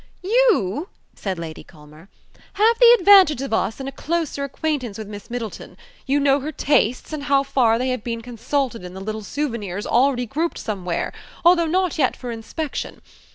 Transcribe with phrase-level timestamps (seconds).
[0.23, 2.09] "You," said Lady Culmer,
[2.53, 5.77] "have the advantage of us in a closer acquaintance with Miss Middleton.
[6.07, 9.85] You know her tastes, and how far they have been consulted in the little souvenirs
[9.85, 11.13] already grouped somewhere,
[11.45, 13.01] although not yet for inspection.